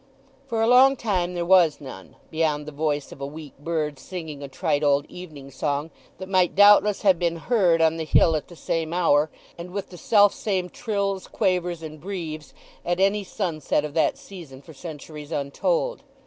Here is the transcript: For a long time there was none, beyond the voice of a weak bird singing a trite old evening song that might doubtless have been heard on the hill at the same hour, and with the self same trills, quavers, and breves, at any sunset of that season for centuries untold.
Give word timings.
For 0.47 0.63
a 0.63 0.67
long 0.67 0.95
time 0.95 1.35
there 1.35 1.45
was 1.45 1.79
none, 1.79 2.15
beyond 2.31 2.65
the 2.65 2.71
voice 2.71 3.11
of 3.11 3.21
a 3.21 3.25
weak 3.27 3.53
bird 3.59 3.99
singing 3.99 4.41
a 4.41 4.47
trite 4.47 4.83
old 4.83 5.05
evening 5.05 5.51
song 5.51 5.91
that 6.17 6.27
might 6.27 6.55
doubtless 6.55 7.03
have 7.03 7.19
been 7.19 7.35
heard 7.35 7.83
on 7.83 7.97
the 7.97 8.03
hill 8.03 8.35
at 8.35 8.47
the 8.47 8.55
same 8.55 8.93
hour, 8.93 9.29
and 9.59 9.69
with 9.69 9.91
the 9.91 9.99
self 9.99 10.33
same 10.33 10.69
trills, 10.71 11.27
quavers, 11.27 11.83
and 11.83 12.01
breves, 12.01 12.51
at 12.83 12.99
any 12.99 13.23
sunset 13.23 13.85
of 13.85 13.93
that 13.93 14.17
season 14.17 14.63
for 14.63 14.73
centuries 14.73 15.31
untold. 15.31 16.01